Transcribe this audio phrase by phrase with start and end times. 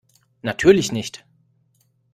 [0.41, 1.25] Natürlich nicht.